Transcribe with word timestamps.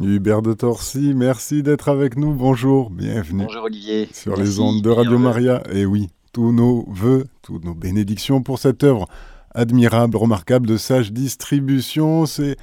Hubert 0.00 0.40
de 0.40 0.54
Torcy, 0.54 1.12
merci 1.14 1.62
d'être 1.62 1.90
avec 1.90 2.16
nous. 2.16 2.32
Bonjour, 2.32 2.88
bienvenue. 2.88 3.44
Bonjour 3.44 3.64
Olivier. 3.64 4.08
Sur 4.12 4.34
les 4.34 4.58
ondes 4.58 4.80
de 4.80 4.88
Radio 4.88 5.18
Maria. 5.18 5.62
Et 5.70 5.84
oui, 5.84 6.08
tous 6.32 6.52
nos 6.52 6.86
voeux, 6.88 7.26
toutes 7.42 7.64
nos 7.64 7.74
bénédictions 7.74 8.42
pour 8.42 8.58
cette 8.58 8.82
œuvre 8.82 9.06
admirable, 9.54 10.16
remarquable 10.16 10.66
de 10.66 10.78
sage 10.78 11.12
distribution. 11.12 12.24
C'est 12.24 12.56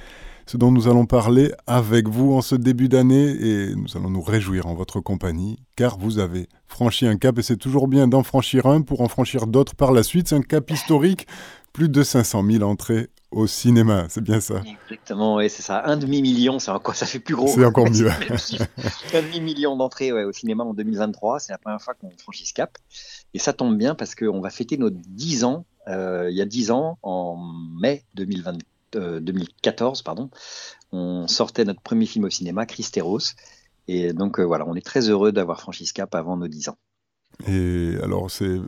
ce 0.46 0.56
dont 0.56 0.72
nous 0.72 0.88
allons 0.88 1.06
parler 1.06 1.52
avec 1.68 2.08
vous 2.08 2.32
en 2.32 2.40
ce 2.40 2.56
début 2.56 2.88
d'année 2.88 3.28
et 3.28 3.74
nous 3.76 3.96
allons 3.96 4.10
nous 4.10 4.22
réjouir 4.22 4.66
en 4.66 4.74
votre 4.74 5.00
compagnie 5.00 5.60
car 5.76 5.96
vous 5.96 6.18
avez 6.18 6.48
franchi 6.66 7.06
un 7.06 7.16
cap 7.16 7.38
et 7.38 7.42
c'est 7.42 7.56
toujours 7.56 7.86
bien 7.86 8.08
d'en 8.08 8.24
franchir 8.24 8.66
un 8.66 8.80
pour 8.80 9.00
en 9.00 9.08
franchir 9.08 9.46
d'autres 9.46 9.76
par 9.76 9.92
la 9.92 10.02
suite. 10.02 10.26
C'est 10.28 10.36
un 10.36 10.42
cap 10.42 10.68
historique, 10.72 11.28
plus 11.72 11.88
de 11.88 12.02
500 12.02 12.44
000 12.44 12.64
entrées 12.64 13.10
au 13.30 13.46
cinéma, 13.46 14.06
c'est 14.08 14.22
bien 14.22 14.40
ça 14.40 14.62
Exactement, 14.64 15.36
oui, 15.36 15.50
c'est 15.50 15.62
ça. 15.62 15.82
Un 15.84 15.98
demi-million, 15.98 16.58
ça 16.58 16.80
fait 16.80 17.18
plus 17.18 17.34
gros. 17.34 17.48
C'est 17.48 17.64
encore 17.64 17.90
mieux. 17.90 18.08
un 19.14 19.22
demi-million 19.22 19.76
d'entrées 19.76 20.12
au 20.12 20.32
cinéma 20.32 20.64
en 20.64 20.72
2023, 20.72 21.40
c'est 21.40 21.52
la 21.52 21.58
première 21.58 21.82
fois 21.82 21.94
qu'on 21.94 22.10
franchit 22.18 22.46
ce 22.46 22.54
cap. 22.54 22.78
Et 23.34 23.38
ça 23.38 23.52
tombe 23.52 23.76
bien 23.76 23.94
parce 23.94 24.14
qu'on 24.14 24.40
va 24.40 24.48
fêter 24.48 24.78
nos 24.78 24.88
10 24.90 25.44
ans, 25.44 25.66
euh, 25.88 26.28
il 26.30 26.36
y 26.36 26.40
a 26.40 26.46
10 26.46 26.70
ans, 26.70 26.98
en 27.02 27.36
mai 27.80 28.04
2022 28.14 28.64
2014, 28.94 30.02
pardon, 30.02 30.30
on 30.92 31.26
sortait 31.26 31.64
notre 31.64 31.80
premier 31.80 32.06
film 32.06 32.24
au 32.24 32.30
cinéma, 32.30 32.66
Christeros. 32.66 33.34
Et 33.86 34.12
donc 34.12 34.38
euh, 34.38 34.44
voilà, 34.44 34.66
on 34.66 34.74
est 34.74 34.84
très 34.84 35.08
heureux 35.08 35.32
d'avoir 35.32 35.60
franchi 35.60 35.86
ce 35.86 35.92
cap 35.92 36.14
avant 36.14 36.36
nos 36.36 36.48
10 36.48 36.70
ans. 36.70 36.78
Et 37.46 37.96
alors 38.02 38.30
c'est 38.30 38.58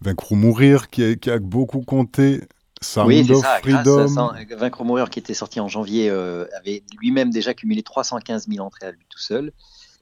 Vaincre 0.00 0.32
ou 0.32 0.36
mourir 0.36 0.90
qui 0.90 1.02
a, 1.02 1.38
beaucoup 1.38 1.80
compté. 1.80 2.42
Sound 2.80 3.08
oui, 3.08 3.24
c'est 3.26 3.34
ça. 3.34 3.58
Freedom. 3.60 4.06
Vaincre 4.56 4.80
ou 4.80 4.84
mourir 4.84 5.10
qui 5.10 5.18
était 5.18 5.34
sorti 5.34 5.58
en 5.58 5.68
janvier 5.68 6.08
euh, 6.10 6.46
avait 6.56 6.84
lui-même 7.00 7.30
déjà 7.30 7.54
cumulé 7.54 7.82
315 7.82 8.46
000 8.48 8.64
entrées 8.64 8.86
à 8.86 8.90
lui 8.92 9.04
tout 9.08 9.18
seul. 9.18 9.52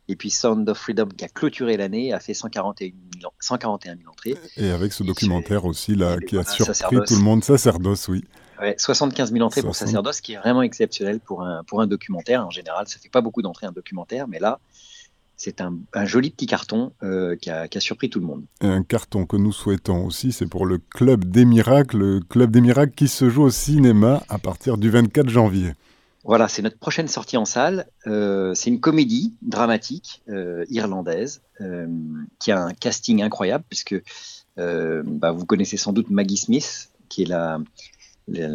Et 0.09 0.15
puis 0.15 0.31
Sound 0.31 0.69
of 0.69 0.79
Freedom, 0.79 1.09
qui 1.09 1.25
a 1.25 1.29
clôturé 1.29 1.77
l'année, 1.77 2.13
a 2.13 2.21
fait 2.21 2.35
141 2.35 2.93
000, 3.21 3.33
141 3.41 3.97
000 3.97 4.11
entrées. 4.11 4.37
Et 4.57 4.71
avec 4.71 4.93
ce 4.93 5.03
documentaire 5.03 5.65
aussi, 5.65 5.97
là, 5.97 6.19
qui 6.19 6.39
a 6.39 6.45
surpris 6.45 6.99
tout 7.07 7.17
le 7.17 7.23
monde, 7.23 7.43
Sacerdoce, 7.43 8.09
oui. 8.09 8.25
75 8.79 9.33
000 9.33 9.45
entrées 9.45 9.63
pour 9.63 9.75
Sacerdoce, 9.75 10.21
qui 10.21 10.35
est 10.35 10.39
vraiment 10.39 10.63
exceptionnel 10.63 11.21
pour 11.21 11.43
un, 11.43 11.65
pour 11.65 11.81
un 11.81 11.87
documentaire. 11.87 12.47
En 12.47 12.51
général, 12.51 12.87
ça 12.89 12.99
fait 12.99 13.09
pas 13.09 13.21
beaucoup 13.21 13.43
d'entrées 13.43 13.67
un 13.67 13.73
documentaire, 13.73 14.29
mais 14.29 14.39
là, 14.39 14.61
c'est 15.37 15.61
un, 15.61 15.77
joli 16.05 16.31
petit 16.31 16.47
carton 16.47 16.93
euh, 17.03 17.37
qui, 17.37 17.51
a, 17.51 17.69
surpris 17.81 18.09
tout 18.09 18.21
le 18.21 18.27
monde. 18.27 18.45
un 18.61 18.83
carton 18.83 19.27
que 19.27 19.37
nous 19.37 19.53
souhaitons 19.53 20.07
aussi, 20.07 20.33
c'est 20.33 20.47
pour 20.47 20.67
le 20.67 20.79
Club 20.79 21.25
des 21.25 21.45
Miracles, 21.45 21.99
le 21.99 22.21
Club 22.21 22.51
des 22.51 22.61
Miracles 22.61 22.95
qui 22.95 23.09
se 23.09 23.29
joue 23.29 23.43
au 23.43 23.51
cinéma 23.51 24.23
à 24.29 24.39
partir 24.39 24.79
du 24.79 24.91
24 24.91 25.29
janvier. 25.29 25.73
Voilà, 26.25 26.49
c'est 26.49 26.63
notre 26.63 26.79
prochaine 26.79 27.07
sortie 27.07 27.37
en 27.37 27.45
salle. 27.45 27.87
Euh, 28.07 28.53
c'est 28.55 28.71
une 28.71 28.81
comédie 28.81 29.35
dramatique 29.43 30.23
euh, 30.29 30.65
irlandaise 30.71 31.43
qui 32.41 32.53
a 32.53 32.63
un 32.63 32.75
casting 32.75 33.23
incroyable 33.23 33.65
puisque 33.69 33.97
bah, 34.57 35.33
vous 35.33 35.47
connaissez 35.47 35.77
sans 35.77 35.93
doute 35.93 36.11
Maggie 36.11 36.37
Smith, 36.37 36.91
qui 37.09 37.23
est 37.23 37.27
la, 37.27 37.61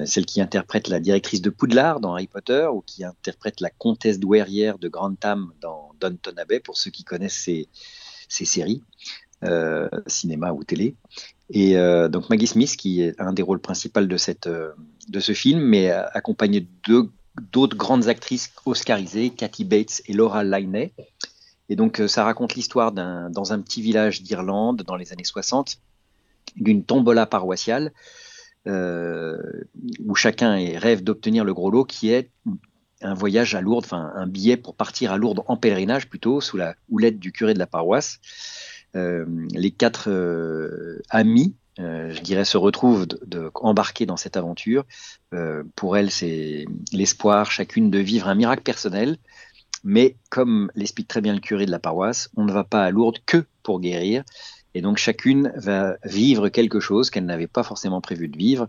celle 0.06 0.26
qui 0.26 0.42
interprète 0.42 0.88
la 0.90 1.00
directrice 1.00 1.42
de 1.42 1.50
Poudlard 1.50 2.00
dans 2.00 2.14
Harry 2.14 2.28
Potter 2.28 2.68
ou 2.72 2.82
qui 2.82 3.04
interprète 3.04 3.62
la 3.62 3.70
comtesse 3.70 4.20
douairière 4.20 4.78
de 4.78 4.90
Grantham 4.90 5.54
dans 5.62 5.92
Downton 6.00 6.38
Abbey, 6.38 6.60
pour 6.60 6.78
ceux 6.78 6.92
qui 6.92 7.04
connaissent 7.04 7.38
ces, 7.38 7.68
séries, 8.28 8.84
euh, 9.44 9.90
cinéma 10.08 10.52
ou 10.52 10.64
télé. 10.64 10.96
Et 11.50 11.78
euh, 11.78 12.10
donc 12.10 12.30
Maggie 12.30 12.48
Smith, 12.48 12.76
qui 12.76 13.02
est 13.02 13.20
un 13.20 13.34
des 13.34 13.42
rôles 13.42 13.62
principaux 13.62 14.02
de, 14.02 14.18
cette, 14.18 14.48
euh, 14.48 14.72
de 15.08 15.20
ce 15.20 15.34
film, 15.34 15.62
mais 15.62 15.90
accompagnée 15.90 16.68
d'autres 17.52 17.78
grandes 17.78 18.08
actrices 18.08 18.52
oscarisées, 18.66 19.30
Kathy 19.30 19.64
Bates 19.64 20.02
et 20.06 20.14
Laura 20.14 20.44
Linney. 20.44 20.94
Et 21.70 21.78
donc 21.78 22.02
ça 22.08 22.26
raconte 22.26 22.56
l'histoire 22.56 22.92
dans 22.92 23.54
un 23.54 23.62
petit 23.62 23.82
village 23.82 24.22
d'Irlande 24.24 24.84
dans 24.84 24.98
les 24.98 25.14
années 25.14 25.24
60 25.24 25.78
d'une 26.58 26.84
tombola 26.84 27.26
paroissiale 27.26 27.94
où 28.68 30.16
chacun 30.16 30.56
rêve 30.78 31.04
d'obtenir 31.04 31.44
le 31.44 31.54
gros 31.54 31.72
lot, 31.72 31.86
qui 31.86 32.12
est 32.12 32.30
un 33.02 33.16
voyage 33.16 33.56
à 33.56 33.62
Lourdes, 33.62 33.88
un 33.92 34.28
billet 34.28 34.58
pour 34.58 34.76
partir 34.76 35.12
à 35.12 35.18
Lourdes 35.18 35.44
en 35.48 35.58
pèlerinage 35.58 36.08
plutôt, 36.08 36.40
sous 36.42 36.58
la 36.58 36.76
houlette 36.90 37.20
du 37.20 37.32
curé 37.32 37.54
de 37.54 37.60
la 37.60 37.68
paroisse. 37.68 38.20
Euh, 38.96 39.26
les 39.52 39.72
quatre 39.72 40.10
euh, 40.10 41.02
amis, 41.10 41.56
je 41.78 42.22
dirais, 42.22 42.46
se 42.46 42.58
retrouvent 42.58 43.08
de, 43.08 43.52
dans 44.06 44.18
cette 44.18 44.38
aventure. 44.38 44.86
pour 45.76 45.98
elles, 45.98 46.12
c'est 46.12 46.66
l'espoir 46.92 47.50
chacune 47.50 47.90
de 47.90 47.98
vivre 47.98 48.28
un 48.28 48.36
miracle 48.36 48.62
personnel. 48.62 49.18
Mais 49.84 50.16
comme 50.30 50.72
l'explique 50.76 51.08
très 51.08 51.22
bien 51.22 51.34
le 51.34 51.40
curé 51.40 51.66
de 51.66 51.72
la 51.72 51.80
paroisse, 51.80 52.30
on 52.36 52.46
ne 52.46 52.54
va 52.54 52.64
pas 52.64 52.84
à 52.84 52.92
Lourdes 52.92 53.20
que 53.26 53.46
pour 53.64 53.80
guérir. 53.80 54.24
Et 54.74 54.82
donc 54.82 54.98
chacune 54.98 55.52
va 55.56 55.96
vivre 56.04 56.50
quelque 56.50 56.80
chose 56.80 57.10
qu'elle 57.10 57.26
n'avait 57.26 57.48
pas 57.48 57.64
forcément 57.64 58.02
prévu 58.02 58.28
de 58.28 58.38
vivre. 58.38 58.68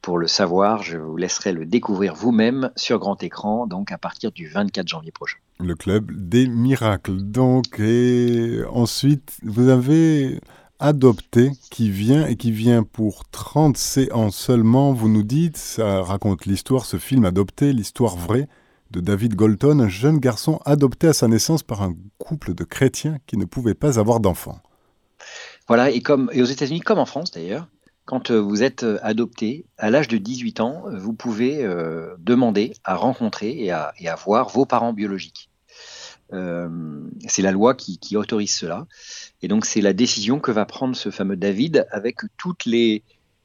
Pour 0.00 0.18
le 0.18 0.26
savoir, 0.26 0.82
je 0.82 0.98
vous 0.98 1.16
laisserai 1.16 1.52
le 1.52 1.64
découvrir 1.64 2.14
vous-même 2.14 2.70
sur 2.76 2.98
grand 2.98 3.22
écran, 3.22 3.66
donc 3.66 3.90
à 3.90 3.96
partir 3.96 4.32
du 4.32 4.48
24 4.48 4.86
janvier 4.86 5.12
prochain. 5.12 5.38
Le 5.60 5.74
club 5.74 6.10
des 6.14 6.46
miracles. 6.46 7.22
Donc, 7.22 7.80
et 7.80 8.62
ensuite, 8.70 9.38
vous 9.42 9.68
avez 9.68 10.40
adopté 10.78 11.52
qui 11.70 11.90
vient 11.90 12.26
et 12.26 12.36
qui 12.36 12.52
vient 12.52 12.82
pour 12.82 13.24
30 13.30 13.78
séances 13.78 14.36
seulement. 14.36 14.92
Vous 14.92 15.08
nous 15.08 15.22
dites, 15.22 15.56
ça 15.56 16.02
raconte 16.02 16.44
l'histoire, 16.44 16.84
ce 16.84 16.98
film 16.98 17.24
adopté, 17.24 17.72
l'histoire 17.72 18.16
vraie 18.16 18.48
de 18.90 19.00
David 19.00 19.34
Golton, 19.34 19.80
un 19.80 19.88
jeune 19.88 20.18
garçon 20.18 20.60
adopté 20.64 21.08
à 21.08 21.12
sa 21.12 21.28
naissance 21.28 21.62
par 21.62 21.82
un 21.82 21.94
couple 22.18 22.54
de 22.54 22.64
chrétiens 22.64 23.16
qui 23.26 23.36
ne 23.36 23.44
pouvaient 23.44 23.74
pas 23.74 23.98
avoir 23.98 24.20
d'enfants. 24.20 24.58
Voilà, 25.66 25.90
et, 25.90 26.00
comme, 26.00 26.30
aux 26.34 26.44
États-Unis, 26.44 26.80
comme 26.80 26.98
en 26.98 27.06
France 27.06 27.30
d'ailleurs, 27.30 27.68
quand 28.04 28.30
euh, 28.30 28.38
vous 28.38 28.62
êtes 28.62 28.82
euh, 28.82 28.98
adopté, 29.02 29.66
à 29.78 29.90
l'âge 29.90 30.08
de 30.08 30.18
18 30.18 30.60
ans, 30.60 30.84
euh, 30.86 30.98
vous 30.98 31.14
pouvez 31.14 31.66
demander 32.18 32.74
à 32.84 32.96
rencontrer 32.96 33.64
et 33.64 33.70
à, 33.70 33.94
voir 34.16 34.48
vos 34.48 34.66
parents 34.66 34.92
biologiques. 34.92 35.50
c'est 36.30 37.42
la 37.42 37.52
loi 37.52 37.74
qui, 37.74 38.16
autorise 38.16 38.54
cela. 38.54 38.86
Et 39.42 39.48
donc, 39.48 39.64
c'est 39.66 39.80
la 39.80 39.92
décision 39.92 40.40
que 40.40 40.50
va 40.50 40.66
prendre 40.66 40.96
ce 40.96 41.10
fameux 41.10 41.36
David 41.36 41.86
avec 41.90 42.18
toutes 42.36 42.64
les 42.64 43.02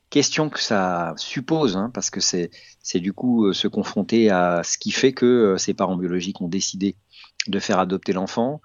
questions 0.10 0.50
que 0.50 0.60
ça 0.60 1.14
suppose, 1.18 1.78
hein, 1.78 1.92
parce 1.94 2.10
que 2.10 2.20
c'est 2.20 2.50
du 2.96 3.14
coup 3.14 3.54
se 3.54 3.68
confronter 3.68 4.32
à 4.32 4.62
ce 4.64 4.78
qui 4.78 4.92
fait 4.92 5.14
que 5.14 5.56
ses 5.58 5.76
parents 5.76 5.98
biologiques 5.98 6.42
ont 6.42 6.48
décidé 6.48 6.96
de 7.48 7.60
faire 7.60 7.80
adopter 7.80 8.14
l'enfant. 8.14 8.62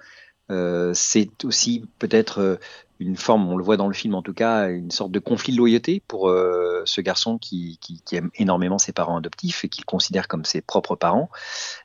c'est 0.49 1.45
aussi 1.45 1.85
peut-être 1.99 2.59
une 3.01 3.17
forme, 3.17 3.49
on 3.49 3.57
le 3.57 3.65
voit 3.65 3.77
dans 3.77 3.89
le 3.89 3.93
film 3.93 4.15
en 4.15 4.23
tout 4.23 4.35
cas, 4.35 4.69
une 4.69 4.91
sorte 4.91 5.11
de 5.11 5.19
conflit 5.19 5.53
de 5.53 5.59
loyauté 5.59 6.03
pour 6.07 6.29
euh, 6.29 6.83
ce 6.85 7.01
garçon 7.01 7.39
qui, 7.39 7.79
aime 8.13 8.31
énormément 8.37 8.79
ses 8.79 8.93
parents 8.93 9.17
adoptifs 9.17 9.65
et 9.65 9.69
qu'il 9.69 9.85
considère 9.85 10.29
comme 10.29 10.45
ses 10.45 10.61
propres 10.61 10.95
parents. 10.95 11.29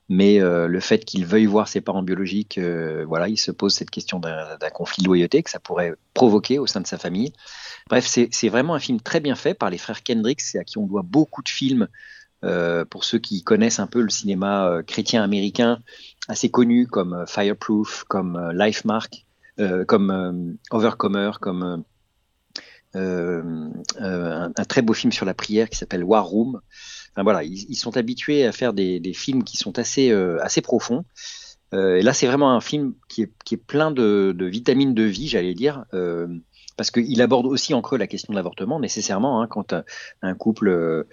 Mais 0.07 0.39
euh, 0.39 0.67
le 0.67 0.79
fait 0.79 1.05
qu'il 1.05 1.25
veuille 1.25 1.47
voir 1.47 1.67
ses 1.67 1.81
parents 1.81 2.03
biologiques, 2.03 2.57
euh, 2.57 3.05
voilà, 3.07 3.27
il 3.27 3.37
se 3.37 3.51
pose 3.51 3.73
cette 3.73 3.89
question 3.89 4.19
d'un 4.19 4.57
conflit 4.71 5.01
de 5.01 5.07
loyauté 5.07 5.41
que 5.41 5.49
ça 5.49 5.59
pourrait 5.59 5.93
provoquer 6.13 6.59
au 6.59 6.67
sein 6.67 6.81
de 6.81 6.87
sa 6.87 6.97
famille. 6.97 7.33
Bref, 7.89 8.05
c'est 8.05 8.49
vraiment 8.49 8.75
un 8.75 8.79
film 8.79 9.01
très 9.01 9.19
bien 9.19 9.35
fait 9.35 9.55
par 9.55 9.71
les 9.71 9.79
frères 9.79 10.03
Kendricks, 10.03 10.55
à 10.55 10.63
qui 10.63 10.77
on 10.77 10.85
doit 10.85 11.03
beaucoup 11.03 11.41
de 11.41 11.49
films. 11.49 11.87
pour 12.89 13.03
ceux 13.03 13.19
qui 13.19 13.43
connaissent 13.43 13.79
un 13.79 13.87
peu 13.87 14.01
le 14.01 14.09
cinéma 14.09 14.81
chrétien 14.85 15.23
américain, 15.23 15.79
assez 16.27 16.49
connu 16.49 16.85
comme 16.85 17.25
Fireproof, 17.27 18.03
comme 18.07 18.51
Life 18.53 18.85
Mark, 18.85 19.25
comme 19.87 20.11
euh, 20.11 20.53
Overcomer, 20.71 21.31
comme 21.39 21.83
euh, 22.95 23.69
un, 23.97 24.51
très 24.67 24.81
beau 24.81 24.93
film 24.93 25.11
sur 25.11 25.25
la 25.25 25.33
prière 25.33 25.69
qui 25.69 25.77
s'appelle 25.77 26.03
War 26.03 26.25
Room. 26.25 26.61
Enfin, 27.11 27.23
voilà, 27.23 27.43
ils, 27.43 27.75
sont 27.75 27.97
habitués 27.97 28.45
à 28.45 28.51
faire 28.51 28.73
des, 28.73 29.13
films 29.13 29.43
qui 29.43 29.57
sont 29.57 29.77
assez, 29.79 30.11
assez 30.41 30.61
profonds. 30.61 31.03
et 31.73 32.01
là, 32.01 32.13
c'est 32.13 32.27
vraiment 32.27 32.51
un 32.51 32.61
film 32.61 32.93
qui 33.09 33.23
est, 33.23 33.31
qui 33.43 33.55
est 33.55 33.57
plein 33.57 33.91
de, 33.91 34.35
vitamines 34.39 34.93
de 34.93 35.03
vie, 35.03 35.27
j'allais 35.27 35.55
dire 35.55 35.85
parce 36.79 36.91
qu'il 36.91 37.21
aborde 37.21 37.45
aussi 37.45 37.73
en 37.73 37.81
creux 37.81 37.97
la 37.97 38.07
question 38.07 38.31
de 38.31 38.37
l'avortement, 38.37 38.79
nécessairement, 38.79 39.41
hein, 39.41 39.47
quand 39.47 39.75
un, 40.21 40.33
couple, 40.33 40.69
euh, 40.69 41.03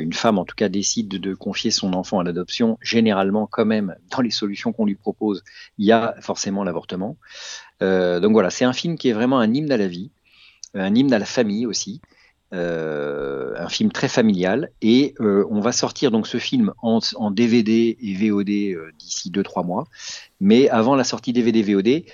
une 0.00 0.12
femme 0.12 0.38
en 0.38 0.44
tout 0.44 0.54
cas, 0.54 0.68
décide 0.68 1.08
de, 1.08 1.34
confier 1.34 1.70
son 1.70 1.92
enfant 1.92 2.20
à 2.20 2.24
l'adoption, 2.24 2.78
généralement, 2.80 3.46
quand 3.46 3.64
même, 3.64 3.94
dans 4.10 4.22
les 4.22 4.30
solutions 4.30 4.72
qu'on 4.72 4.86
lui 4.86 4.94
propose, 4.94 5.44
il 5.78 5.86
y 5.86 5.92
a 5.92 6.14
forcément 6.20 6.64
l'avortement. 6.64 7.16
Euh, 7.82 8.20
donc 8.20 8.32
voilà, 8.32 8.50
c'est 8.50 8.64
un 8.64 8.72
film 8.72 8.96
qui 8.96 9.08
est 9.08 9.12
vraiment 9.12 9.38
un 9.38 9.52
hymne 9.52 9.70
à 9.70 9.76
la 9.76 9.88
vie, 9.88 10.10
un 10.74 10.94
hymne 10.94 11.12
à 11.12 11.18
la 11.18 11.26
famille 11.26 11.66
aussi. 11.66 12.00
Euh, 12.54 13.52
un 13.58 13.68
film 13.68 13.92
très 13.92 14.08
familial 14.08 14.70
et 14.80 15.14
on 15.20 15.60
va 15.60 15.70
sortir 15.70 16.10
donc 16.10 16.26
ce 16.26 16.38
film 16.38 16.72
en, 16.80 17.30
DVD 17.30 17.98
et 18.00 18.14
VOD 18.14 18.94
d'ici 18.98 19.30
2-3 19.30 19.66
mois. 19.66 19.86
Mais 20.40 20.70
avant 20.70 20.96
la 20.96 21.04
sortie 21.04 21.34
DVD 21.34 21.62
VOD, 21.62 22.04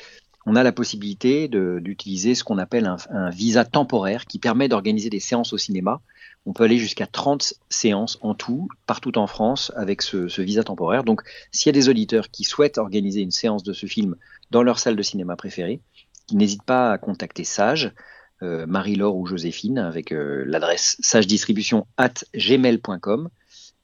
on 0.47 0.57
a 0.57 0.63
la 0.63 0.73
possibilité 0.73 1.49
d'utiliser 1.49 2.35
ce 2.35 2.45
qu'on 2.45 2.59
appelle 2.59 2.87
un, 3.11 3.31
visa 3.31 3.65
temporaire 3.65 4.27
qui 4.27 4.39
permet 4.39 4.69
d'organiser 4.69 5.11
des 5.11 5.21
séances 5.21 5.53
au 5.53 5.59
cinéma 5.59 6.01
on 6.47 6.53
peut 6.53 6.65
aller 6.65 6.79
jusqu'à 6.79 7.07
30 7.07 7.55
séances 7.71 8.19
en 8.21 8.35
tout, 8.35 8.69
partout 8.87 9.17
en 9.19 9.27
France, 9.27 9.73
avec 9.77 10.03
ce, 10.03 10.41
visa 10.41 10.63
temporaire. 10.63 11.05
Donc, 11.05 11.23
s'il 11.51 11.69
y 11.69 11.71
a 11.71 11.81
des 11.81 11.89
auditeurs 11.89 12.31
qui 12.31 12.45
souhaitent 12.45 12.79
organiser 12.79 13.21
une 13.21 13.31
séance 13.31 13.63
de 13.63 13.73
ce 13.73 13.87
film 13.87 14.17
dans 14.51 14.63
leur 14.63 14.79
salle 14.79 14.97
de 14.97 15.03
cinéma 15.03 15.37
préférée, 15.37 15.81
ils 16.31 16.37
n'hésitent 16.37 16.63
pas 16.63 16.93
à 16.93 16.99
contacter 16.99 17.45
Sage, 17.45 17.93
euh, 18.43 18.67
Marie-Laure 18.67 19.17
ou 19.17 19.27
Joséphine, 19.27 19.79
avec 19.79 20.13
euh, 20.13 20.45
l'adresse 20.47 20.97
sagedistribution 21.01 21.87
at 21.97 22.15
gmail.com. 22.35 23.31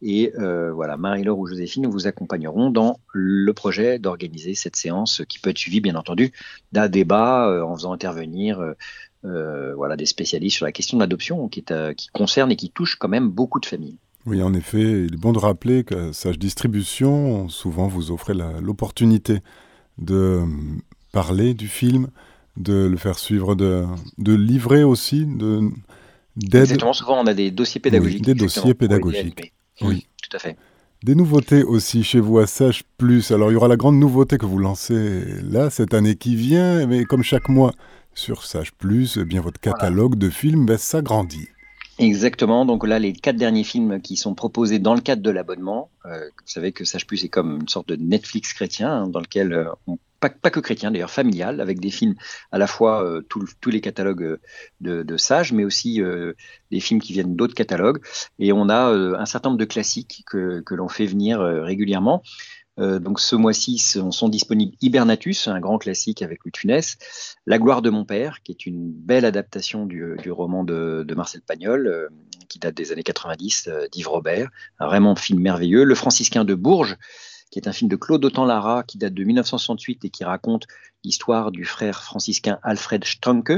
Et 0.02 0.32
euh, 0.38 0.73
voilà, 0.73 0.97
Marie-Laure 0.97 1.38
ou 1.38 1.47
Joséphine 1.47 1.87
vous 1.87 2.06
accompagneront 2.06 2.70
dans 2.70 3.00
le 3.12 3.52
projet 3.52 3.99
d'organiser 3.99 4.55
cette 4.55 4.76
séance 4.76 5.23
qui 5.29 5.38
peut 5.38 5.50
être 5.50 5.58
suivie, 5.58 5.81
bien 5.81 5.94
entendu, 5.94 6.32
d'un 6.73 6.88
débat 6.88 7.64
en 7.64 7.75
faisant 7.76 7.93
intervenir 7.93 8.75
euh, 9.26 9.75
voilà, 9.75 9.97
des 9.97 10.06
spécialistes 10.06 10.56
sur 10.56 10.64
la 10.64 10.73
question 10.73 10.97
de 10.97 11.02
l'adoption 11.02 11.47
qui, 11.49 11.62
euh, 11.70 11.93
qui 11.93 12.08
concerne 12.08 12.50
et 12.52 12.56
qui 12.56 12.70
touche 12.70 12.97
quand 12.97 13.08
même 13.08 13.29
beaucoup 13.29 13.61
de 13.61 13.67
familles. 13.67 13.99
Oui, 14.25 14.43
en 14.43 14.55
effet, 14.55 14.81
il 14.81 15.14
est 15.14 15.20
bon 15.20 15.32
de 15.32 15.38
rappeler 15.38 15.85
que 15.85 16.12
Sage 16.12 16.38
Distribution, 16.38 17.50
souvent 17.50 17.87
vous 17.87 18.12
offrez 18.12 18.32
l'opportunité 18.62 19.41
de 19.99 20.14
euh, 20.14 20.46
parler 21.12 21.53
du 21.53 21.69
film, 21.69 22.08
de 22.56 22.87
le 22.87 22.96
faire 22.96 23.19
suivre, 23.19 23.55
de, 23.55 23.85
de 24.17 24.32
livrer 24.32 24.85
aussi, 24.85 25.26
de. 25.26 25.70
Exactement, 26.43 26.94
souvent 26.94 27.20
on 27.20 27.26
a 27.26 27.35
des 27.35 27.50
dossiers 27.50 27.81
pédagogiques. 27.81 28.25
des 28.25 28.35
dossiers 28.35 28.73
pédagogiques. 28.73 29.53
Oui, 29.82 30.06
tout 30.23 30.37
à 30.37 30.38
fait. 30.38 30.56
Des 31.03 31.15
nouveautés 31.15 31.62
aussi 31.62 32.05
chez 32.05 32.21
vous 32.21 32.38
à 32.38 32.47
Sage 32.47 32.82
Plus. 32.99 33.31
Alors 33.31 33.50
il 33.50 33.55
y 33.55 33.56
aura 33.56 33.69
la 33.69 33.77
grande 33.77 33.99
nouveauté 33.99 34.37
que 34.37 34.44
vous 34.44 34.59
lancez 34.59 35.25
là, 35.43 35.71
cette 35.71 35.94
année 35.94 36.15
qui 36.15 36.37
vient, 36.37 36.87
mais 36.87 37.05
comme 37.05 37.23
chaque 37.23 37.49
mois, 37.49 37.73
sur 38.15 38.44
Sage 38.44 38.73
Plus, 38.73 39.19
eh 39.21 39.25
bien 39.25 39.41
votre 39.41 39.61
catalogue 39.61 40.17
de 40.17 40.29
films 40.29 40.67
ben, 40.67 40.77
s'agrandit. 40.77 41.49
Exactement. 41.99 42.65
Donc 42.65 42.87
là, 42.87 42.99
les 42.99 43.12
quatre 43.12 43.37
derniers 43.37 43.65
films 43.65 44.00
qui 44.00 44.17
sont 44.17 44.35
proposés 44.35 44.79
dans 44.79 44.94
le 44.94 45.00
cadre 45.00 45.23
de 45.23 45.31
l'abonnement, 45.31 45.91
euh, 46.06 46.19
vous 46.19 46.47
savez 46.47 46.73
que 46.73 46.85
Sage 46.85 47.06
Plus 47.06 47.25
est 47.25 47.29
comme 47.29 47.61
une 47.61 47.69
sorte 47.69 47.88
de 47.88 47.97
Netflix 47.97 48.53
chrétien, 48.53 48.91
hein, 48.91 49.06
dans 49.09 49.21
lequel 49.21 49.53
euh, 49.53 49.71
on 49.87 49.99
pas, 50.20 50.50
que 50.50 50.61
chrétien 50.61 50.90
d'ailleurs, 50.90 51.11
familial, 51.11 51.61
avec 51.61 51.81
des 51.81 51.90
films 51.90 52.14
à 52.52 52.58
la 52.58 52.67
fois 52.67 53.05
euh, 53.05 53.22
tous 53.22 53.70
les 53.70 53.81
catalogues 53.81 54.38
de, 54.81 55.02
de 55.02 55.17
Sage, 55.17 55.52
mais 55.52 55.64
aussi 55.64 56.00
des 56.70 56.81
films 56.81 57.00
qui 57.00 57.12
viennent 57.12 57.37
d'autres 57.37 57.55
catalogues. 57.55 58.02
Et 58.38 58.52
on 58.52 58.69
a 58.69 58.90
un 58.90 59.26
certain 59.26 59.50
nombre 59.50 59.61
de 59.61 59.64
classiques 59.64 60.25
que, 60.26 60.62
l'on 60.70 60.88
fait 60.88 61.06
venir 61.06 61.40
régulièrement. 61.40 62.22
Euh, 62.81 62.99
donc 62.99 63.20
ce 63.20 63.37
mois-ci 63.37 63.78
sont, 63.78 64.28
disponibles 64.28 64.75
Hibernatus, 64.81 65.49
un 65.49 65.61
grand 65.61 65.78
classique 65.78 66.22
avec 66.22 66.40
Louis 66.44 66.52
Funès, 66.56 66.99
La 67.46 67.58
gloire 67.58 67.82
de 67.82 67.90
mon 67.90 68.05
père, 68.05 68.43
qui 68.43 68.52
est 68.52 68.67
une 68.67 68.90
belle 68.90 69.25
adaptation 69.25 69.87
du, 69.87 70.31
roman 70.31 70.64
de, 70.64 71.14
Marcel 71.14 71.43
Pagnol, 71.43 71.87
euh, 71.87 72.08
qui 72.49 72.58
date 72.58 72.75
des 72.75 72.93
années 72.93 73.02
90 73.02 73.69
euh, 73.69 73.87
d'Yves 73.88 74.08
Robert, 74.08 74.49
un 74.78 74.87
vraiment 74.87 75.14
film 75.14 75.40
merveilleux, 75.40 75.84
Le 75.84 75.94
franciscain 75.94 76.44
de 76.44 76.55
Bourges, 76.55 76.96
qui 77.50 77.58
est 77.58 77.69
un 77.69 77.73
film 77.73 77.88
de 77.88 77.97
Claude 77.97 78.25
Autant-Lara 78.25 78.85
qui 78.85 78.99
date 78.99 79.14
de 79.14 79.25
1968 79.25 80.05
et 80.05 80.11
qui 80.11 80.25
raconte 80.25 80.67
l'histoire 81.05 81.50
du 81.50 81.64
frère 81.64 82.02
franciscain 82.02 82.58
Alfred 82.62 83.05
Stranke, 83.05 83.52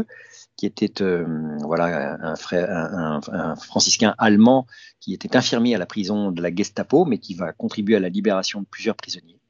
qui 0.56 0.66
était 0.66 1.02
euh, 1.02 1.56
voilà, 1.60 2.18
un, 2.22 2.36
frère, 2.36 2.68
un, 2.70 3.56
franciscain 3.56 4.14
allemand 4.18 4.66
qui 5.00 5.14
était 5.14 5.36
infirmier 5.36 5.74
à 5.74 5.78
la 5.78 5.86
prison 5.86 6.30
de 6.30 6.42
la 6.42 6.54
Gestapo, 6.54 7.04
mais 7.04 7.18
qui 7.18 7.34
va 7.34 7.52
contribuer 7.52 7.96
à 7.96 8.00
la 8.00 8.08
libération 8.08 8.60
de 8.60 8.66
plusieurs 8.66 8.96
prisonniers, 8.96 9.40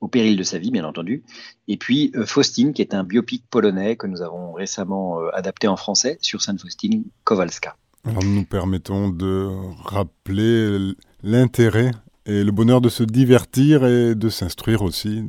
au 0.00 0.08
péril 0.08 0.36
de 0.36 0.42
sa 0.42 0.58
vie, 0.58 0.70
bien 0.70 0.84
entendu. 0.84 1.24
Et 1.68 1.76
puis 1.76 2.12
euh, 2.14 2.24
Faustine, 2.24 2.72
qui 2.72 2.82
est 2.82 2.94
un 2.94 3.04
biopic 3.04 3.44
polonais 3.50 3.96
que 3.96 4.06
nous 4.06 4.22
avons 4.22 4.52
récemment 4.52 5.20
euh, 5.20 5.28
adapté 5.34 5.68
en 5.68 5.76
français 5.76 6.18
sur 6.22 6.40
Sainte 6.40 6.60
Faustine 6.60 7.04
Kowalska. 7.24 7.76
Nous 8.04 8.44
permettons 8.44 9.10
de 9.10 9.50
rappeler 9.84 10.94
l'intérêt 11.22 11.90
et 12.26 12.44
le 12.44 12.52
bonheur 12.52 12.80
de 12.80 12.88
se 12.88 13.02
divertir 13.02 13.84
et 13.84 14.14
de 14.14 14.28
s'instruire 14.28 14.82
aussi 14.82 15.24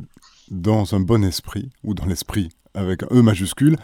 dans 0.49 0.93
un 0.93 0.99
bon 0.99 1.23
esprit, 1.23 1.69
ou 1.83 1.93
dans 1.93 2.05
l'esprit 2.05 2.49
avec 2.73 3.03
un 3.03 3.07
E 3.11 3.21
majuscule, 3.21 3.77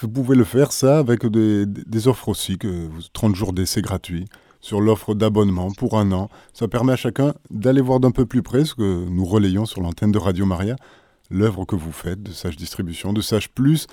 vous 0.00 0.08
pouvez 0.08 0.36
le 0.36 0.44
faire 0.44 0.72
ça 0.72 0.98
avec 0.98 1.26
des, 1.26 2.08
offres 2.08 2.28
aussi, 2.28 2.58
que 2.58 2.88
30 3.12 3.34
jours 3.34 3.52
d'essai 3.52 3.82
gratuit 3.82 4.26
sur 4.60 4.80
l'offre 4.80 5.14
d'abonnement 5.14 5.70
pour 5.72 5.98
un 5.98 6.12
an. 6.12 6.30
Ça 6.52 6.68
permet 6.68 6.92
à 6.92 6.96
chacun 6.96 7.34
d'aller 7.50 7.80
voir 7.80 8.00
d'un 8.00 8.10
peu 8.10 8.26
plus 8.26 8.42
près 8.42 8.64
ce 8.64 8.74
que 8.74 9.04
nous 9.08 9.24
relayons 9.24 9.66
sur 9.66 9.80
l'antenne 9.80 10.12
de 10.12 10.18
Radio 10.18 10.46
Maria, 10.46 10.76
l'œuvre 11.30 11.64
que 11.64 11.76
vous 11.76 11.92
faites 11.92 12.22
de 12.22 12.30
Sage 12.30 12.56
Distribution, 12.56 13.12
de 13.12 13.20
Sage 13.20 13.50
Plus. 13.50 13.86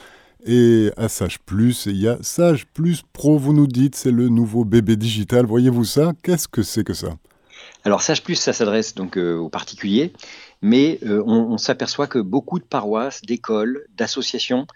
Et 0.45 0.91
à 0.95 1.09
Sage 1.09 1.39
Plus, 1.39 1.85
il 1.87 1.97
y 1.97 2.07
a 2.07 2.17
Sage 2.21 2.65
Plus 2.67 3.03
Pro, 3.11 3.37
vous 3.37 3.51
nous 3.51 3.67
dites, 3.67 3.95
c'est 3.95 4.11
le 4.11 4.29
nouveau 4.29 4.63
bébé 4.63 4.95
digital. 4.95 5.45
Voyez-vous 5.45 5.83
ça? 5.83 6.13
Qu'est-ce 6.23 6.47
que 6.47 6.63
c'est 6.63 6.83
que 6.83 6.93
ça? 6.93 7.09
Alors 7.85 8.01
Sage 8.01 8.23
Plus, 8.23 8.35
ça 8.35 8.51
s'adresse 8.51 8.93
donc 8.93 9.17
euh, 9.17 9.37
aux 9.37 9.49
particuliers, 9.49 10.11
mais 10.61 10.99
euh, 11.05 11.23
on 11.25 11.57
s'aperçoit 11.57 12.07
que 12.07 12.19
beaucoup 12.19 12.59
de 12.59 12.65
paroisses, 12.65 13.21
d'écoles, 13.21 13.85
d'associations 13.95 14.67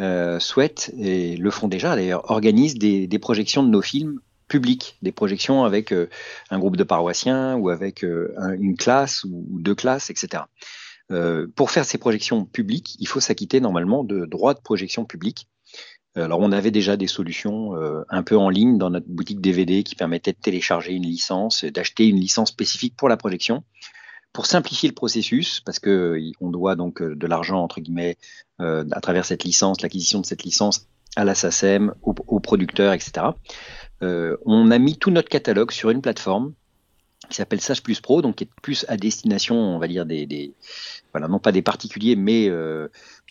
euh, 0.00 0.38
souhaitent, 0.38 0.92
et 0.98 1.36
le 1.36 1.50
font 1.50 1.68
déjà 1.68 1.96
d'ailleurs, 1.96 2.30
organisent 2.30 2.74
des, 2.74 3.18
projections 3.18 3.62
de 3.62 3.70
nos 3.70 3.82
films 3.82 4.20
publics, 4.48 4.98
des 5.00 5.12
projections 5.12 5.64
avec 5.64 5.94
un 6.50 6.58
groupe 6.58 6.76
de 6.76 6.84
paroissiens 6.84 7.54
ou 7.54 7.68
avec 7.68 8.02
une 8.02 8.76
classe 8.76 9.24
ou, 9.24 9.46
deux 9.60 9.76
classes, 9.76 10.10
etc. 10.10 10.42
pour 11.54 11.70
faire 11.70 11.84
ces 11.84 11.98
projections 11.98 12.44
publiques, 12.44 12.96
il 12.98 13.06
faut 13.06 13.20
s'acquitter 13.20 13.60
normalement 13.60 14.02
de 14.02 14.26
droits 14.26 14.54
de 14.54 14.60
projection 14.60 15.04
publique. 15.04 15.46
Alors 16.20 16.40
on 16.40 16.52
avait 16.52 16.70
déjà 16.70 16.96
des 16.96 17.06
solutions 17.06 17.74
un 18.08 18.22
peu 18.22 18.36
en 18.36 18.48
ligne 18.48 18.78
dans 18.78 18.90
notre 18.90 19.08
boutique 19.08 19.40
DVD 19.40 19.82
qui 19.82 19.94
permettaient 19.94 20.32
de 20.32 20.38
télécharger 20.38 20.92
une 20.92 21.06
licence, 21.06 21.64
d'acheter 21.64 22.06
une 22.06 22.20
licence 22.20 22.50
spécifique 22.50 22.94
pour 22.96 23.08
la 23.08 23.16
projection 23.16 23.62
pour 24.32 24.46
simplifier 24.46 24.88
le 24.88 24.94
processus, 24.94 25.60
parce 25.60 25.78
que 25.78 26.18
on 26.40 26.50
doit 26.50 26.76
donc 26.76 27.02
euh, 27.02 27.16
de 27.16 27.26
l'argent 27.26 27.62
entre 27.62 27.80
guillemets 27.80 28.16
euh, 28.60 28.84
à 28.92 29.00
travers 29.00 29.24
cette 29.24 29.44
licence, 29.44 29.80
l'acquisition 29.80 30.20
de 30.20 30.26
cette 30.26 30.44
licence 30.44 30.86
à 31.16 31.24
la 31.24 31.34
SACEM, 31.34 31.92
aux, 32.02 32.40
producteurs, 32.40 32.92
etc. 32.92 33.26
Euh, 34.02 34.36
on 34.46 34.70
a 34.70 34.78
mis 34.78 34.96
tout 34.96 35.10
notre 35.10 35.28
catalogue 35.28 35.72
sur 35.72 35.90
une 35.90 36.00
plateforme 36.00 36.54
qui 37.28 37.36
s'appelle 37.36 37.60
Sage 37.60 37.82
Plus 37.82 38.00
Pro, 38.00 38.22
donc 38.22 38.36
qui 38.36 38.44
est 38.44 38.50
plus 38.62 38.84
à 38.88 38.96
destination, 38.96 39.56
on 39.56 39.78
va 39.78 39.88
dire 39.88 40.06
des, 40.06 40.54
non 41.14 41.38
pas 41.40 41.52
des 41.52 41.62
particuliers, 41.62 42.16
mais 42.16 42.48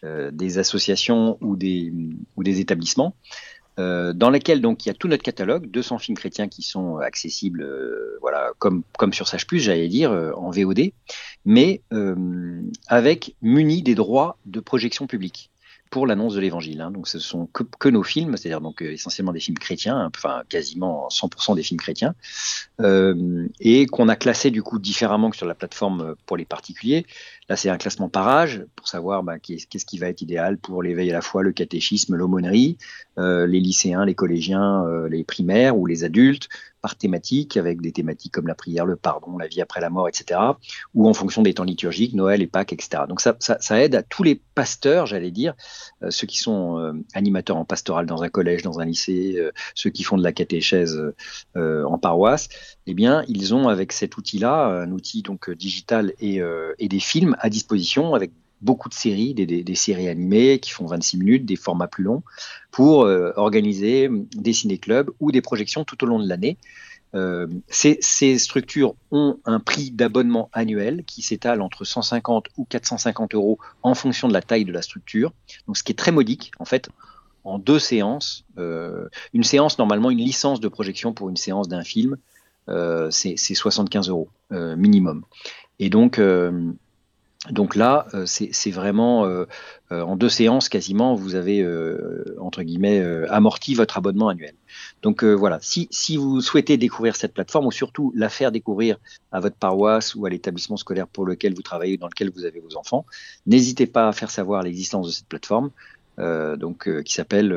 des 0.03 0.57
associations 0.57 1.37
ou 1.41 1.55
des 1.55 2.59
établissements. 2.59 3.15
Euh, 3.79 4.11
dans 4.11 4.29
laquelle 4.29 4.59
donc 4.59 4.85
il 4.85 4.89
y 4.89 4.91
a 4.91 4.93
tout 4.93 5.07
notre 5.07 5.23
catalogue, 5.23 5.67
200 5.71 5.99
films 5.99 6.17
chrétiens 6.17 6.49
qui 6.49 6.63
sont 6.63 6.97
accessibles, 6.97 7.61
euh, 7.61 8.17
voilà, 8.19 8.51
comme 8.59 8.83
sur 9.13 9.27
Sage 9.27 9.47
Plus, 9.47 9.59
j'allais 9.59 9.87
dire 9.87 10.11
euh, 10.11 10.31
en 10.35 10.49
VOD, 10.49 10.91
mais 11.45 11.81
avec 12.87 13.35
muni 13.41 13.81
des 13.81 13.95
droits 13.95 14.37
de 14.45 14.59
projection 14.59 15.07
publique 15.07 15.49
pour 15.89 16.07
l'annonce 16.07 16.35
de 16.35 16.39
l'évangile. 16.39 16.81
Hein. 16.81 16.91
Donc 16.91 17.07
ce 17.07 17.19
sont 17.19 17.47
que, 17.47 17.89
nos 17.89 18.03
films, 18.03 18.37
c'est-à-dire 18.37 18.61
donc 18.61 18.81
essentiellement 18.81 19.33
des 19.33 19.39
films 19.39 19.57
chrétiens, 19.57 20.09
enfin 20.15 20.43
quasiment 20.49 21.07
100% 21.09 21.55
des 21.55 21.63
films 21.63 21.79
chrétiens, 21.79 22.15
et 23.59 23.85
qu'on 23.87 24.09
a 24.09 24.15
classé 24.15 24.51
du 24.51 24.63
coup 24.63 24.79
différemment 24.79 25.29
que 25.29 25.37
sur 25.37 25.45
la 25.45 25.55
plateforme 25.55 26.15
pour 26.25 26.37
les 26.37 26.45
particuliers. 26.45 27.05
Là, 27.49 27.55
c'est 27.55 27.69
un 27.69 27.77
classement 27.77 28.09
par 28.09 28.27
âge 28.27 28.63
pour 28.75 28.87
savoir 28.87 29.23
bah, 29.23 29.39
qu'est-ce 29.39 29.85
qui 29.85 29.97
va 29.97 30.07
être 30.07 30.21
idéal 30.21 30.59
pour 30.59 30.83
l'éveil 30.83 31.09
à 31.09 31.13
la 31.13 31.21
foi, 31.21 31.41
le 31.41 31.51
catéchisme, 31.51 32.15
l'aumônerie, 32.15 32.77
euh, 33.17 33.47
les 33.47 33.59
lycéens, 33.59 34.05
les 34.05 34.13
collégiens, 34.13 34.85
euh, 34.85 35.09
les 35.09 35.23
primaires 35.23 35.75
ou 35.75 35.87
les 35.87 36.03
adultes, 36.03 36.47
par 36.81 36.95
thématique, 36.95 37.57
avec 37.57 37.81
des 37.81 37.91
thématiques 37.91 38.33
comme 38.33 38.47
la 38.47 38.55
prière, 38.55 38.85
le 38.85 38.95
pardon, 38.95 39.37
la 39.37 39.47
vie 39.47 39.61
après 39.61 39.81
la 39.81 39.89
mort, 39.89 40.07
etc. 40.07 40.39
Ou 40.93 41.07
en 41.07 41.13
fonction 41.13 41.41
des 41.41 41.53
temps 41.53 41.63
liturgiques, 41.63 42.13
Noël 42.13 42.41
et 42.41 42.47
Pâques, 42.47 42.73
etc. 42.73 43.03
Donc 43.07 43.21
ça, 43.21 43.37
aide 43.81 43.95
à 43.95 44.03
tous 44.03 44.23
les 44.23 44.41
pasteurs, 44.55 45.05
j'allais 45.05 45.31
dire, 45.31 45.53
euh, 46.03 46.11
ceux 46.11 46.27
qui 46.27 46.37
sont 46.37 46.59
animateurs 47.13 47.57
en 47.57 47.65
pastoral 47.65 48.05
dans 48.05 48.23
un 48.23 48.29
collège, 48.29 48.61
dans 48.61 48.79
un 48.79 48.85
lycée, 48.85 49.37
ceux 49.75 49.89
qui 49.89 50.03
font 50.03 50.17
de 50.17 50.23
la 50.23 50.31
catéchèse 50.31 51.01
en 51.55 51.97
paroisse, 51.97 52.49
eh 52.87 52.93
bien, 52.93 53.23
ils 53.27 53.53
ont 53.53 53.67
avec 53.67 53.91
cet 53.91 54.17
outil-là, 54.17 54.65
un 54.65 54.91
outil 54.91 55.21
donc 55.21 55.49
digital 55.51 56.13
et, 56.19 56.41
et 56.79 56.87
des 56.87 56.99
films 56.99 57.35
à 57.39 57.49
disposition 57.49 58.15
avec 58.15 58.31
beaucoup 58.61 58.89
de 58.89 58.93
séries, 58.93 59.33
des, 59.33 59.75
séries 59.75 60.09
animées 60.09 60.59
qui 60.59 60.71
font 60.71 60.85
26 60.85 61.17
minutes, 61.17 61.45
des 61.45 61.55
formats 61.55 61.87
plus 61.87 62.03
longs, 62.03 62.23
pour 62.71 63.03
euh, 63.03 63.31
organiser 63.35 64.09
des 64.35 64.53
ciné-clubs 64.53 65.11
ou 65.19 65.31
des 65.31 65.41
projections 65.41 65.83
tout 65.83 66.03
au 66.03 66.07
long 66.07 66.19
de 66.19 66.27
l'année. 66.27 66.57
Euh, 67.15 67.47
ces, 67.67 68.37
structures 68.37 68.95
ont 69.11 69.39
un 69.45 69.59
prix 69.59 69.91
d'abonnement 69.91 70.49
annuel 70.53 71.03
qui 71.05 71.21
s'étale 71.21 71.61
entre 71.61 71.83
150 71.83 72.47
ou 72.57 72.65
450 72.65 73.33
euros 73.33 73.57
en 73.81 73.95
fonction 73.95 74.27
de 74.27 74.33
la 74.33 74.41
taille 74.41 74.65
de 74.65 74.71
la 74.71 74.81
structure. 74.81 75.33
Donc, 75.65 75.77
ce 75.77 75.83
qui 75.83 75.91
est 75.91 75.95
très 75.95 76.11
modique, 76.11 76.51
en 76.59 76.65
fait, 76.65 76.89
en 77.45 77.57
deux 77.57 77.79
séances. 77.79 78.45
Euh, 78.57 79.07
une 79.33 79.43
séance, 79.43 79.79
normalement, 79.79 80.11
une 80.11 80.19
licence 80.19 80.59
de 80.59 80.67
projection 80.67 81.13
pour 81.13 81.29
une 81.29 81.37
séance 81.37 81.67
d'un 81.67 81.83
film, 81.83 82.17
c'est 83.09 83.35
75 83.35 84.09
euros 84.09 84.29
minimum. 84.51 85.23
Et 85.79 85.89
donc, 85.89 86.19
Donc 87.49 87.77
là, 87.77 88.05
euh, 88.13 88.25
c'est 88.25 88.69
vraiment 88.69 89.25
euh, 89.25 89.45
euh, 89.93 90.01
en 90.01 90.17
deux 90.17 90.27
séances 90.27 90.67
quasiment, 90.67 91.15
vous 91.15 91.35
avez 91.35 91.65
entre 92.37 92.63
guillemets 92.63 92.99
amorti 93.29 93.75
votre 93.75 93.97
abonnement 93.97 94.27
annuel. 94.27 94.55
Donc 95.01 95.23
voilà, 95.23 95.59
si, 95.61 95.87
vous 96.17 96.41
souhaitez 96.41 96.75
découvrir 96.75 97.15
cette 97.15 97.33
plateforme 97.33 97.67
ou 97.67 97.71
surtout 97.71 98.11
la 98.15 98.27
faire 98.27 98.51
découvrir 98.51 98.97
à 99.31 99.39
votre 99.39 99.55
paroisse 99.55 100.15
ou 100.15 100.25
à 100.25 100.29
l'établissement 100.29 100.75
scolaire 100.75 101.07
pour 101.07 101.25
lequel 101.25 101.53
vous 101.53 101.61
travaillez 101.61 101.93
ou 101.93 101.97
dans 101.97 102.07
lequel 102.07 102.29
vous 102.29 102.43
avez 102.43 102.59
vos 102.59 102.75
enfants, 102.75 103.05
n'hésitez 103.45 103.87
pas 103.87 104.09
à 104.09 104.11
faire 104.11 104.31
savoir 104.31 104.63
l'existence 104.63 105.07
de 105.07 105.11
cette 105.11 105.27
plateforme. 105.27 105.71
qui 107.05 107.13
s'appelle 107.13 107.55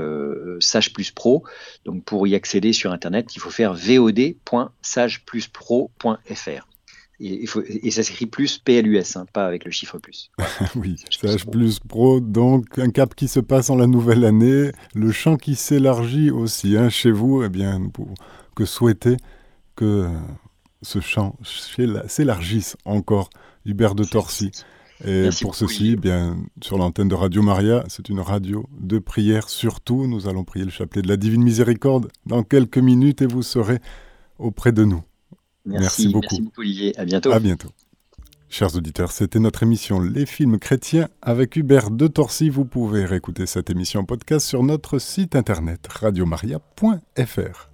Sage 0.61 0.93
Plus 0.93 1.11
Pro. 1.11 1.43
Donc 1.85 2.05
pour 2.05 2.29
y 2.29 2.37
accéder 2.37 2.73
sur 2.73 2.93
internet, 2.93 3.35
il 3.35 3.41
faut 3.41 3.51
faire 3.51 3.75
vod.sagepluspro.fr. 3.75 6.72
Et, 7.25 7.91
ça 7.91 8.03
s'écrit 8.03 8.27
plus 8.27 8.59
PLUS, 8.59 9.17
hein, 9.17 9.27
pas 9.33 9.47
avec 9.47 9.65
le 9.65 9.71
chiffre 9.71 9.99
plus. 9.99 10.31
oui, 10.75 10.97
Sage 11.11 11.47
Plus 11.47 11.79
Pro, 11.79 12.21
donc 12.21 12.79
un 12.79 12.91
cap 12.91 13.15
qui 13.15 13.29
se 13.29 13.39
passe 13.39 13.71
en 13.71 13.77
la 13.77 13.87
nouvelle 13.87 14.25
année, 14.25 14.73
le 14.95 15.13
champ 15.13 15.37
qui 15.37 15.55
s'élargit 15.55 16.31
aussi 16.31 16.77
hein, 16.77 16.89
chez 16.89 17.13
vous, 17.13 17.45
eh 17.45 17.49
bien, 17.49 17.89
pour, 17.93 18.09
que 18.55 18.65
souhaiter 18.65 19.17
que 19.77 20.09
ce 20.83 21.01
champ 21.01 21.37
s'élargisse 22.07 22.77
encore, 22.85 23.31
Hubert 23.65 23.95
de 23.95 24.05
Torcy. 24.05 24.51
Et 25.05 25.31
pour 25.41 25.55
ceci, 25.55 25.93
eh 25.93 25.97
bien, 25.97 26.37
sur 26.61 26.79
l'antenne 26.79 27.09
de 27.09 27.15
Radio 27.15 27.43
Maria, 27.43 27.85
c'est 27.89 28.09
une 28.09 28.21
radio 28.21 28.69
de 28.79 28.99
prière 28.99 29.49
surtout. 29.49 30.07
Nous 30.07 30.29
allons 30.29 30.45
prier 30.45 30.65
le 30.65 30.71
chapelet 30.71 31.03
de 31.03 31.09
la 31.09 31.17
Divine 31.17 31.43
Miséricorde 31.43 32.09
dans 32.27 32.45
quelques 32.45 32.79
minutes 32.79 33.21
et 33.23 33.27
vous 33.27 33.43
serez 33.43 33.81
auprès 34.39 34.71
de 34.71 34.85
nous. 34.85 35.03
Merci, 35.65 36.09
beaucoup. 36.09 36.21
Merci 36.23 36.43
beaucoup, 36.43 36.61
Olivier. 36.61 36.99
À 36.99 37.05
bientôt. 37.05 37.33
À 37.33 37.41
bientôt. 37.41 37.69
Chers 38.49 38.77
auditeurs, 38.77 39.13
c'était 39.13 39.39
notre 39.39 39.63
émission 39.63 39.99
Les 39.99 40.27
films 40.27 40.59
chrétiens 40.59 41.09
avec 41.23 41.57
Hubert 41.57 41.91
de 41.91 42.07
Torcy. 42.07 42.51
Vous 42.51 42.67
pouvez 42.67 43.07
réécouter 43.07 43.47
cette 43.47 43.71
émission 43.71 44.01
en 44.01 44.05
podcast 44.05 44.47
sur 44.47 44.63
notre 44.63 44.99
site 44.99 45.35
internet 45.37 45.87
radiomaria.fr. 45.89 47.72